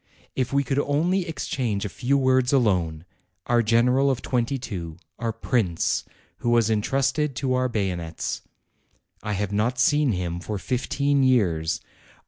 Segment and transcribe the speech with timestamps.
[0.35, 3.05] If we could only exchange a few words alone!
[3.45, 6.05] Our general of twenty two; our prince,
[6.37, 8.41] who was intrusted to our bayonets!
[9.21, 11.81] I have not seen him for fifteen years.